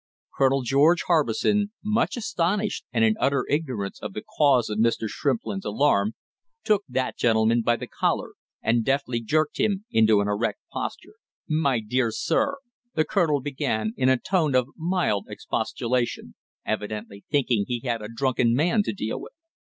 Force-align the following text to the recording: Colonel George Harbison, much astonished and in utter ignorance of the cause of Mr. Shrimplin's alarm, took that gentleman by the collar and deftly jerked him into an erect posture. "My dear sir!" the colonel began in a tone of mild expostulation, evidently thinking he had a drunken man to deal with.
Colonel 0.35 0.63
George 0.63 1.03
Harbison, 1.03 1.73
much 1.83 2.17
astonished 2.17 2.85
and 2.91 3.03
in 3.05 3.15
utter 3.19 3.45
ignorance 3.47 3.99
of 4.01 4.13
the 4.13 4.23
cause 4.35 4.67
of 4.67 4.79
Mr. 4.79 5.07
Shrimplin's 5.07 5.63
alarm, 5.63 6.15
took 6.63 6.83
that 6.89 7.19
gentleman 7.19 7.61
by 7.61 7.75
the 7.75 7.85
collar 7.85 8.29
and 8.63 8.83
deftly 8.83 9.21
jerked 9.21 9.59
him 9.59 9.85
into 9.91 10.19
an 10.19 10.27
erect 10.27 10.57
posture. 10.73 11.17
"My 11.47 11.79
dear 11.79 12.09
sir!" 12.09 12.55
the 12.95 13.05
colonel 13.05 13.41
began 13.41 13.93
in 13.95 14.09
a 14.09 14.17
tone 14.17 14.55
of 14.55 14.69
mild 14.75 15.27
expostulation, 15.29 16.33
evidently 16.65 17.23
thinking 17.29 17.65
he 17.67 17.81
had 17.81 18.01
a 18.01 18.07
drunken 18.11 18.55
man 18.55 18.81
to 18.85 18.93
deal 18.93 19.21
with. 19.21 19.33